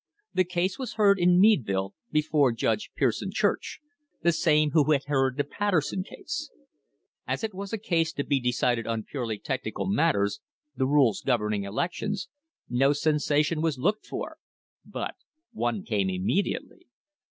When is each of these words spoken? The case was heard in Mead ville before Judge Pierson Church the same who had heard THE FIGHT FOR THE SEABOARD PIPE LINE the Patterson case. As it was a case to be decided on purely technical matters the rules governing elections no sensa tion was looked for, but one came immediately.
The 0.33 0.45
case 0.45 0.79
was 0.79 0.93
heard 0.93 1.19
in 1.19 1.39
Mead 1.39 1.63
ville 1.63 1.93
before 2.11 2.51
Judge 2.51 2.89
Pierson 2.95 3.29
Church 3.31 3.79
the 4.23 4.31
same 4.31 4.71
who 4.71 4.93
had 4.93 5.03
heard 5.03 5.37
THE 5.37 5.43
FIGHT 5.43 5.43
FOR 5.43 5.43
THE 5.43 5.43
SEABOARD 5.43 5.45
PIPE 5.45 5.51
LINE 5.51 5.51
the 5.51 5.55
Patterson 5.57 6.03
case. 6.17 6.51
As 7.27 7.43
it 7.43 7.53
was 7.53 7.71
a 7.71 7.77
case 7.77 8.11
to 8.13 8.23
be 8.23 8.39
decided 8.39 8.87
on 8.87 9.03
purely 9.03 9.37
technical 9.37 9.85
matters 9.85 10.39
the 10.75 10.87
rules 10.87 11.21
governing 11.21 11.65
elections 11.65 12.29
no 12.67 12.89
sensa 12.93 13.45
tion 13.45 13.61
was 13.61 13.77
looked 13.77 14.07
for, 14.07 14.37
but 14.83 15.13
one 15.51 15.83
came 15.83 16.09
immediately. 16.09 16.87